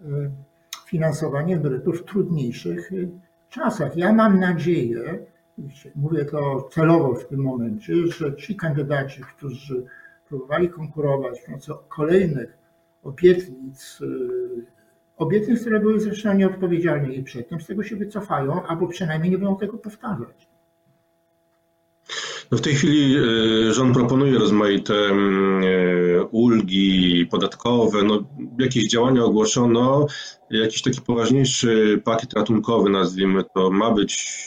e, 0.00 0.04
finansowaniu 0.86 1.56
emerytur 1.56 1.98
w 1.98 2.04
trudniejszych 2.04 2.92
e, 2.92 2.96
czasach. 3.50 3.96
Ja 3.96 4.12
mam 4.12 4.40
nadzieję, 4.40 5.18
mówię 5.94 6.24
to 6.24 6.68
celowo 6.72 7.14
w 7.14 7.26
tym 7.26 7.40
momencie, 7.40 7.94
że 8.06 8.36
ci 8.36 8.56
kandydaci, 8.56 9.22
którzy 9.36 9.84
próbowali 10.28 10.68
konkurować 10.68 11.40
w 11.40 11.44
pomocą 11.44 11.74
kolejnych 11.88 12.58
obietnic, 13.02 13.98
obietnic, 15.16 15.60
które 15.60 15.80
były 15.80 16.00
zresztą 16.00 16.34
nieodpowiedzialne 16.34 17.12
i 17.12 17.22
przedtem, 17.22 17.60
z 17.60 17.66
tego 17.66 17.82
się 17.82 17.96
wycofają, 17.96 18.62
albo 18.62 18.86
przynajmniej 18.86 19.30
nie 19.30 19.38
będą 19.38 19.56
tego 19.56 19.78
powtarzać. 19.78 20.48
No 22.50 22.58
w 22.58 22.60
tej 22.60 22.74
chwili 22.74 23.16
e, 23.16 23.72
rząd 23.72 23.94
proponuje 23.94 24.38
rozmaite 24.38 24.94
mm, 24.94 25.62
e, 25.64 26.24
ulgi 26.24 27.26
podatkowe, 27.30 28.02
no 28.02 28.22
jakieś 28.58 28.88
działania 28.88 29.24
ogłoszono, 29.24 30.06
jakiś 30.50 30.82
taki 30.82 31.00
poważniejszy 31.00 32.02
pakiet 32.04 32.32
ratunkowy, 32.32 32.90
nazwijmy 32.90 33.44
to, 33.54 33.70
ma 33.70 33.90
być 33.90 34.42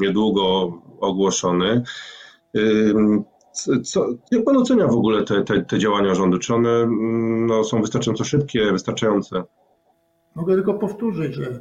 niedługo 0.00 0.72
ogłoszony. 1.00 1.82
E, 2.56 2.60
co, 3.82 4.06
jak 4.30 4.44
pan 4.44 4.56
ocenia 4.56 4.86
w 4.86 4.96
ogóle 4.96 5.24
te, 5.24 5.44
te, 5.44 5.62
te 5.62 5.78
działania 5.78 6.14
rządu? 6.14 6.38
Czy 6.38 6.54
one 6.54 6.70
mm, 6.70 7.46
no, 7.46 7.64
są 7.64 7.80
wystarczająco 7.80 8.24
szybkie, 8.24 8.72
wystarczające? 8.72 9.42
Mogę 10.34 10.54
tylko 10.54 10.74
powtórzyć, 10.74 11.34
że 11.34 11.60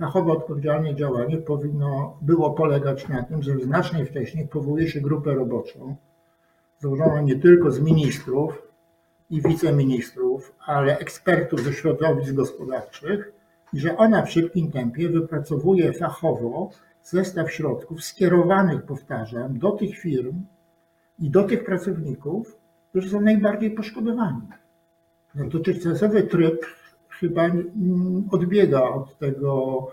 fachowo 0.00 0.32
odpowiedzialne 0.32 0.94
działanie 0.94 1.38
powinno 1.38 2.16
było 2.22 2.50
polegać 2.50 3.08
na 3.08 3.22
tym, 3.22 3.42
że 3.42 3.58
znacznie 3.58 4.06
wcześniej 4.06 4.48
powołuje 4.48 4.88
się 4.88 5.00
grupę 5.00 5.34
roboczą, 5.34 5.96
złożoną 6.78 7.22
nie 7.22 7.36
tylko 7.36 7.70
z 7.70 7.80
ministrów 7.80 8.62
i 9.30 9.42
wiceministrów, 9.42 10.54
ale 10.66 10.98
ekspertów 10.98 11.60
ze 11.60 11.72
środowisk 11.72 12.32
gospodarczych, 12.32 13.32
i 13.72 13.80
że 13.80 13.96
ona 13.96 14.22
w 14.22 14.30
szybkim 14.30 14.70
tempie 14.70 15.08
wypracowuje 15.08 15.92
fachowo 15.92 16.70
zestaw 17.02 17.52
środków 17.52 18.04
skierowanych, 18.04 18.82
powtarzam, 18.82 19.58
do 19.58 19.70
tych 19.70 19.98
firm 19.98 20.44
i 21.18 21.30
do 21.30 21.42
tych 21.42 21.64
pracowników, 21.64 22.58
którzy 22.90 23.10
są 23.10 23.20
najbardziej 23.20 23.70
poszkodowani. 23.70 24.48
No, 25.34 25.48
dotychczasowy 25.48 26.22
tryb 26.22 26.66
chyba 27.20 27.50
odbiega 28.30 28.82
od 28.82 29.18
tego 29.18 29.86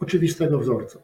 oczywistego 0.00 0.58
wzorca. 0.58 0.98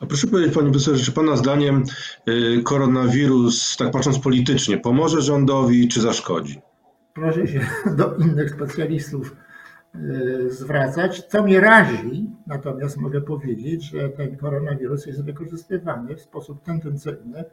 A 0.00 0.06
proszę 0.06 0.26
powiedzieć, 0.26 0.54
panie 0.54 0.70
profesorze, 0.70 1.04
czy 1.04 1.12
pana 1.12 1.36
zdaniem 1.36 1.84
y, 2.28 2.62
koronawirus, 2.62 3.76
tak 3.76 3.90
patrząc 3.90 4.18
politycznie, 4.18 4.78
pomoże 4.78 5.20
rządowi 5.22 5.88
czy 5.88 6.00
zaszkodzi? 6.00 6.60
Proszę 7.14 7.46
się 7.46 7.60
do 7.98 8.16
innych 8.16 8.50
specjalistów 8.50 9.36
y, 9.94 10.50
zwracać. 10.50 11.22
Co 11.26 11.42
mnie 11.42 11.60
razi, 11.60 12.30
natomiast 12.46 12.96
mogę 12.96 13.20
powiedzieć, 13.20 13.84
że 13.84 14.08
ten 14.08 14.36
koronawirus 14.36 15.06
jest 15.06 15.24
wykorzystywany 15.24 16.16
w 16.16 16.20
sposób 16.20 16.62
tendencyjny 16.62 17.44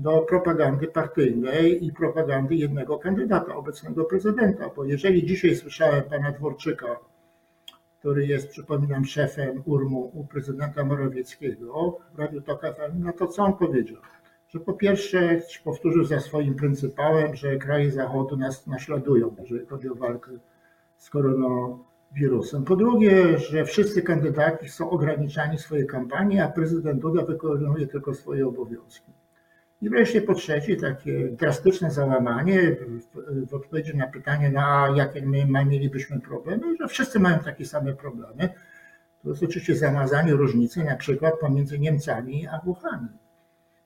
do 0.00 0.20
propagandy 0.20 0.86
partyjnej 0.86 1.86
i 1.86 1.92
propagandy 1.92 2.54
jednego 2.54 2.98
kandydata, 2.98 3.56
obecnego 3.56 4.04
prezydenta. 4.04 4.70
Bo 4.76 4.84
jeżeli 4.84 5.26
dzisiaj 5.26 5.56
słyszałem 5.56 6.02
pana 6.02 6.32
Dworczyka, 6.32 6.96
który 7.98 8.26
jest, 8.26 8.48
przypominam, 8.48 9.04
szefem 9.04 9.62
URMU 9.64 10.10
u 10.14 10.26
prezydenta 10.26 10.84
Morawieckiego 10.84 11.98
w 12.14 12.18
Radiu 12.18 12.40
Tok 12.40 12.60
FM, 12.62 13.02
no 13.04 13.12
to 13.12 13.26
co 13.26 13.44
on 13.44 13.52
powiedział? 13.52 14.02
Że 14.48 14.60
po 14.60 14.72
pierwsze 14.72 15.40
powtórzył 15.64 16.04
za 16.04 16.20
swoim 16.20 16.54
pryncypałem, 16.54 17.34
że 17.34 17.56
kraje 17.56 17.90
Zachodu 17.90 18.36
nas 18.36 18.66
naśladują, 18.66 19.36
jeżeli 19.40 19.66
chodzi 19.66 19.88
o 19.88 19.94
walkę 19.94 20.30
z 20.96 21.10
koronawirusem. 21.10 22.64
Po 22.64 22.76
drugie, 22.76 23.38
że 23.38 23.64
wszyscy 23.64 24.02
kandydaci 24.02 24.68
są 24.68 24.90
ograniczani 24.90 25.58
w 25.58 25.60
swojej 25.60 25.86
kampanii, 25.86 26.40
a 26.40 26.48
prezydent 26.48 27.00
Duda 27.00 27.24
wykonuje 27.24 27.86
tylko 27.86 28.14
swoje 28.14 28.46
obowiązki. 28.46 29.12
I 29.82 29.90
wreszcie 29.90 30.22
po 30.22 30.34
trzecie, 30.34 30.76
takie 30.76 31.28
drastyczne 31.28 31.90
załamanie 31.90 32.76
w, 33.46 33.54
odpowiedzi 33.54 33.96
na 33.96 34.06
pytanie, 34.06 34.50
na 34.50 34.88
no 34.88 34.96
jakie 34.96 35.26
my 35.26 35.64
mielibyśmy 35.64 36.20
problemy, 36.20 36.76
że 36.80 36.88
wszyscy 36.88 37.20
mają 37.20 37.38
takie 37.38 37.64
same 37.64 37.92
problemy. 37.92 38.48
To 39.22 39.28
jest 39.28 39.42
oczywiście 39.42 39.76
zamazanie 39.76 40.32
różnicy 40.32 40.84
na 40.84 40.96
przykład 40.96 41.34
pomiędzy 41.40 41.78
Niemcami 41.78 42.46
a 42.46 42.58
Włochami. 42.64 43.08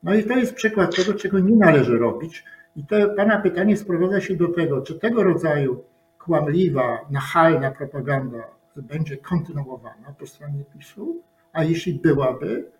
No 0.02 0.14
i 0.14 0.24
to 0.24 0.38
jest 0.38 0.54
przykład 0.54 0.96
tego, 0.96 1.14
czego 1.14 1.38
nie 1.38 1.56
należy 1.56 1.98
robić. 1.98 2.44
I 2.76 2.86
to 2.86 2.96
Pana 3.16 3.40
pytanie 3.40 3.76
sprowadza 3.76 4.20
się 4.20 4.36
do 4.36 4.48
tego, 4.48 4.82
czy 4.82 4.98
tego 4.98 5.22
rodzaju 5.22 5.84
kłamliwa, 6.18 6.98
nachalna 7.10 7.70
propaganda 7.70 8.38
będzie 8.76 9.16
kontynuowana 9.16 10.14
po 10.18 10.26
stronie 10.26 10.64
PiSu, 10.64 11.22
a 11.52 11.64
jeśli 11.64 11.94
byłaby, 11.94 12.70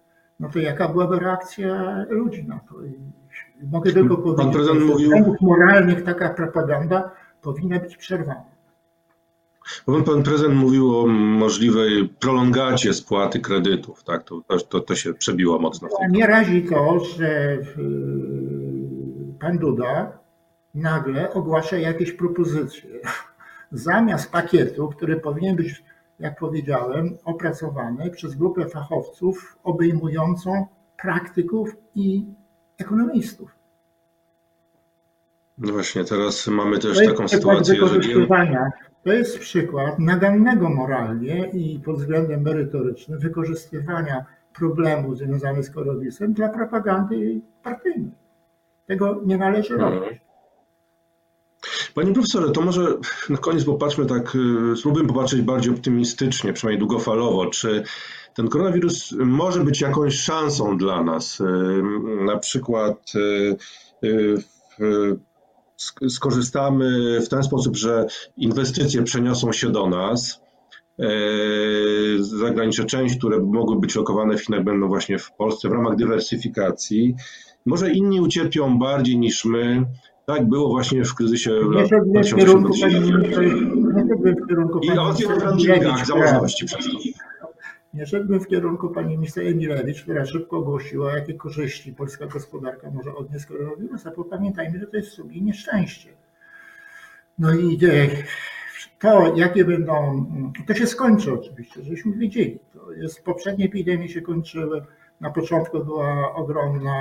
no 0.41 0.49
to 0.49 0.59
jaka 0.59 0.88
byłaby 0.88 1.19
reakcja 1.19 2.05
ludzi 2.09 2.45
na 2.45 2.61
to? 2.69 2.85
I 2.85 3.67
mogę 3.73 3.93
tylko 3.93 4.17
powiedzieć, 4.17 4.45
Pan 4.45 4.53
prezydent 4.53 4.81
że 4.81 4.87
mówił... 4.87 5.37
moralnych 5.41 6.05
taka 6.05 6.29
propaganda 6.29 7.11
powinna 7.43 7.79
być 7.79 7.97
przerwana. 7.97 8.45
Pan 10.07 10.23
prezydent 10.23 10.55
mówił 10.55 10.99
o 10.99 11.07
możliwej 11.07 12.09
prolongacie 12.09 12.95
spłaty 12.95 13.41
kredytów, 13.41 14.05
tak? 14.05 14.25
To, 14.25 14.41
to, 14.69 14.81
to 14.81 14.95
się 14.95 15.14
przebiło 15.14 15.59
mocno. 15.59 15.88
Nie 16.11 16.26
razi 16.26 16.62
to, 16.62 17.00
że 17.00 17.59
pan 19.41 19.59
Duda 19.59 20.19
nagle 20.75 21.33
ogłasza 21.33 21.76
jakieś 21.76 22.12
propozycje. 22.12 22.91
Zamiast 23.73 24.33
pakietu, 24.33 24.88
który 24.88 25.20
powinien 25.20 25.57
być 25.57 25.85
jak 26.18 26.38
powiedziałem, 26.38 27.18
opracowane 27.24 28.11
przez 28.11 28.35
grupę 28.35 28.68
fachowców 28.68 29.59
obejmującą 29.64 30.66
praktyków 31.03 31.77
i 31.94 32.27
ekonomistów. 32.79 33.50
No 35.59 35.72
właśnie, 35.72 36.05
teraz 36.05 36.46
mamy 36.46 36.79
też 36.79 37.07
taką 37.07 37.29
sytuację, 37.29 37.74
że. 37.87 38.00
To 39.05 39.12
jest 39.12 39.38
przykład 39.38 39.98
nagannego 39.98 40.68
moralnie 40.68 41.50
i 41.50 41.81
pod 41.81 41.96
względem 41.96 42.42
merytorycznym 42.42 43.18
wykorzystywania 43.18 44.24
problemu 44.55 45.14
związanego 45.14 45.62
z 45.62 45.70
koronawirusem 45.70 46.33
dla 46.33 46.48
propagandy 46.48 47.40
partyjnej. 47.62 48.12
Tego 48.87 49.20
nie 49.27 49.38
należy 49.38 49.74
mhm. 49.74 49.94
robić. 49.94 50.23
Panie 51.94 52.12
profesorze, 52.12 52.50
to 52.50 52.61
może 52.61 52.98
na 53.28 53.37
koniec 53.37 53.64
popatrzmy 53.64 54.07
tak, 54.07 54.37
y, 54.72 54.76
spróbujmy 54.76 55.09
popatrzeć 55.09 55.42
bardziej 55.42 55.72
optymistycznie, 55.72 56.52
przynajmniej 56.52 56.78
długofalowo. 56.78 57.46
Czy 57.46 57.83
ten 58.35 58.48
koronawirus 58.48 59.14
może 59.18 59.64
być 59.64 59.80
jakąś 59.80 60.14
szansą 60.14 60.78
dla 60.78 61.04
nas? 61.04 61.40
Y, 61.40 61.44
na 62.24 62.38
przykład 62.38 63.12
y, 64.02 64.37
skorzystamy 66.09 67.20
w 67.20 67.28
ten 67.28 67.42
sposób, 67.42 67.76
że 67.76 68.07
inwestycje 68.37 69.02
przeniosą 69.02 69.52
się 69.52 69.70
do 69.70 69.88
nas. 69.88 70.40
Zagraniczne 72.18 72.85
części, 72.85 73.18
które 73.18 73.40
mogły 73.40 73.80
być 73.80 73.94
lokowane 73.94 74.37
w 74.37 74.44
Chinach, 74.44 74.64
będą 74.64 74.88
właśnie 74.88 75.18
w 75.18 75.33
Polsce 75.33 75.68
w 75.68 75.72
ramach 75.72 75.96
dywersyfikacji. 75.96 77.14
Może 77.66 77.92
inni 77.92 78.20
ucierpią 78.20 78.78
bardziej 78.78 79.18
niż 79.18 79.44
my. 79.44 79.87
Tak 80.26 80.48
było 80.48 80.68
właśnie 80.68 81.04
w 81.04 81.14
kryzysie 81.14 81.50
lat 81.50 81.88
2008 82.06 82.64
I 84.82 84.98
o 84.98 85.14
tym 85.14 85.40
franchingach, 85.40 86.06
zamożności 86.06 86.66
przez 86.66 86.84
to. 86.84 86.92
Nie 87.94 88.06
szedłbym 88.06 88.40
w 88.40 88.46
kierunku 88.46 88.88
pani 88.88 89.16
minister 89.16 89.46
Emilewicz, 89.46 90.02
która 90.02 90.26
szybko 90.26 90.56
ogłosiła, 90.56 91.16
jakie 91.16 91.34
korzyści 91.34 91.92
polska 91.92 92.26
gospodarka 92.26 92.90
może 92.90 93.14
odnieść 93.14 93.44
z 93.44 93.48
koronawirusa. 93.48 94.12
Pamiętajmy, 94.30 94.78
że 94.78 94.87
to 94.87 94.96
jest 94.96 95.12
sobie 95.12 95.40
nieszczęście. 95.40 96.08
No 97.38 97.54
i 97.54 97.78
to, 98.98 99.37
jakie 99.37 99.64
będą, 99.64 100.26
to 100.66 100.74
się 100.74 100.87
skończy 100.87 101.32
oczywiście, 101.32 101.82
żeśmy 101.82 102.12
wiedzieli. 102.12 102.58
To 102.72 102.92
jest, 102.92 103.24
poprzednie 103.24 103.64
epidemie 103.64 104.08
się 104.08 104.22
kończyły, 104.22 104.82
na 105.20 105.31
początku 105.31 105.85
była 105.85 106.35
ogromna 106.35 106.94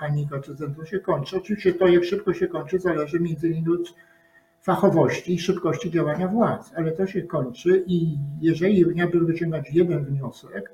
panika, 0.00 0.40
czy 0.40 0.56
to 0.56 0.84
się 0.84 1.00
kończy. 1.00 1.36
Oczywiście 1.36 1.74
to, 1.74 1.86
jak 1.86 2.04
szybko 2.04 2.34
się 2.34 2.48
kończy, 2.48 2.78
zależy 2.78 3.20
między 3.20 3.48
innymi 3.48 3.80
od 3.80 3.94
fachowości 4.62 5.34
i 5.34 5.38
szybkości 5.38 5.90
działania 5.90 6.28
władz, 6.28 6.72
ale 6.76 6.92
to 6.92 7.06
się 7.06 7.22
kończy 7.22 7.84
i 7.86 8.18
jeżeli 8.40 8.94
miałbym 8.94 9.26
wyciągać 9.26 9.70
jeden 9.70 10.04
wniosek, 10.04 10.72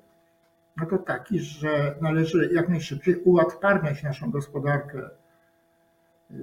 no 0.77 0.87
to 0.87 0.98
taki, 0.98 1.40
że 1.40 1.94
należy 2.00 2.50
jak 2.55 2.68
najszybciej 2.68 3.22
ułatwiać 3.22 4.03
naszą 4.03 4.31
gospodarkę 4.31 4.98
y, 6.31 6.35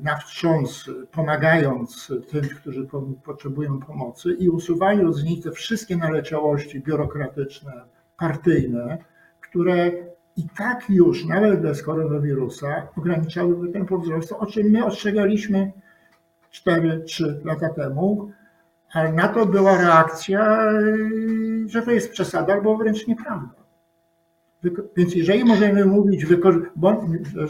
na 0.00 0.16
wstrząs, 0.16 0.90
pomagając 1.12 2.12
tym, 2.30 2.42
którzy 2.60 2.88
potrzebują 3.24 3.80
pomocy 3.80 4.32
i 4.32 4.48
usuwając 4.48 5.16
z 5.16 5.24
nich 5.24 5.44
te 5.44 5.52
wszystkie 5.52 5.96
naleciałości 5.96 6.80
biurokratyczne, 6.80 7.72
partyjne, 8.16 8.98
które 9.50 9.90
i 10.36 10.48
tak 10.56 10.90
już, 10.90 11.24
nawet 11.24 11.60
bez 11.60 11.82
koronawirusa, 11.82 12.88
ograniczałyby 12.96 13.68
tempo 13.68 13.98
wzrostu, 13.98 14.38
o 14.38 14.46
czym 14.46 14.70
my 14.70 14.84
ostrzegaliśmy 14.84 15.72
4-3 16.52 17.44
lata 17.44 17.68
temu, 17.68 18.32
ale 18.92 19.12
na 19.12 19.28
to 19.28 19.46
była 19.46 19.78
reakcja, 19.78 20.72
że 21.66 21.82
to 21.82 21.90
jest 21.90 22.10
przesada 22.10 22.52
albo 22.52 22.76
wręcz 22.76 23.06
nieprawda. 23.06 23.54
Więc 24.96 25.14
jeżeli 25.14 25.44
możemy 25.44 25.84
mówić, 25.84 26.26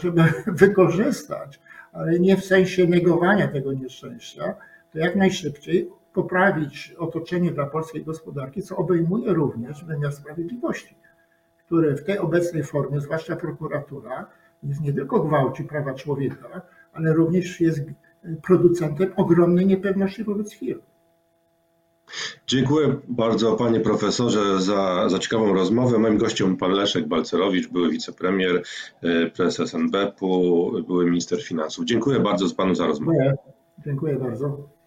żeby 0.01 0.23
wykorzystać, 0.65 1.59
ale 1.93 2.19
nie 2.19 2.37
w 2.37 2.45
sensie 2.45 2.87
negowania 2.87 3.47
tego 3.47 3.73
nieszczęścia, 3.73 4.55
to 4.93 4.99
jak 4.99 5.15
najszybciej 5.15 5.89
poprawić 6.13 6.95
otoczenie 6.97 7.51
dla 7.51 7.65
polskiej 7.65 8.03
gospodarki, 8.03 8.61
co 8.61 8.77
obejmuje 8.77 9.33
również 9.33 9.85
wymiar 9.85 10.13
sprawiedliwości 10.13 10.95
które 11.69 11.95
w 11.95 12.03
tej 12.03 12.17
obecnej 12.17 12.63
formie, 12.63 13.01
zwłaszcza 13.01 13.35
prokuratura, 13.35 14.25
jest 14.63 14.81
nie 14.81 14.93
tylko 14.93 15.19
gwałci 15.19 15.63
prawa 15.63 15.93
człowieka, 15.93 16.61
ale 16.93 17.13
również 17.13 17.61
jest 17.61 17.81
producentem 18.43 19.13
ogromnej 19.15 19.65
niepewności 19.65 20.23
wobec 20.23 20.53
firm. 20.53 20.79
Dziękuję 22.47 22.95
bardzo 23.07 23.55
panie 23.55 23.79
profesorze 23.79 24.61
za, 24.61 25.09
za 25.09 25.19
ciekawą 25.19 25.53
rozmowę. 25.53 25.97
Moim 25.97 26.17
gościem 26.17 26.57
pan 26.57 26.71
Leszek 26.71 27.07
Balcerowicz, 27.07 27.67
były 27.67 27.89
wicepremier, 27.89 28.63
e, 29.01 29.27
prezes 29.27 29.75
NBP-u, 29.75 30.71
były 30.83 31.05
minister 31.05 31.43
finansów. 31.43 31.85
Dziękuję 31.85 32.19
bardzo 32.19 32.55
panu 32.55 32.75
za 32.75 32.87
rozmowę. 32.87 33.17
Dziękuję, 33.17 33.53
Dziękuję 33.85 34.15
bardzo. 34.15 34.78